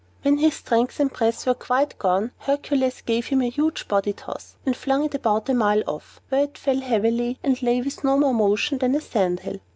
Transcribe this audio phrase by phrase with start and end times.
[0.23, 4.55] When his strength and breath were quite gone, Hercules gave his huge body a toss,
[4.65, 8.17] and flung it about a mile off, where it fell heavily, and lay with no
[8.17, 9.59] more motion than a sand hill.